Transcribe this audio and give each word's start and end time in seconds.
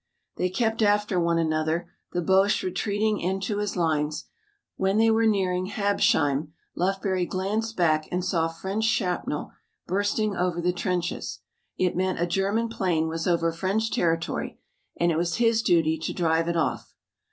They 0.37 0.49
kept 0.49 0.81
after 0.81 1.19
one 1.19 1.37
another, 1.37 1.91
the 2.11 2.23
Boche 2.23 2.63
retreating 2.63 3.19
into 3.19 3.59
his 3.59 3.77
lines. 3.77 4.25
When 4.75 4.97
they 4.97 5.11
were 5.11 5.27
nearing 5.27 5.67
Habsheim, 5.67 6.53
Lufbery 6.75 7.27
glanced 7.27 7.77
back 7.77 8.07
and 8.11 8.25
saw 8.25 8.47
French 8.47 8.83
shrapnel 8.85 9.51
bursting 9.85 10.35
over 10.35 10.59
the 10.59 10.73
trenches. 10.73 11.41
It 11.77 11.95
meant 11.95 12.19
a 12.19 12.25
German 12.25 12.67
plane 12.67 13.09
was 13.09 13.27
over 13.27 13.51
French 13.51 13.91
territory 13.91 14.57
and 14.99 15.11
it 15.11 15.17
was 15.19 15.35
his 15.35 15.61
duty 15.61 15.99
to 15.99 16.13
drive 16.13 16.47
it 16.47 16.57
off. 16.57 16.95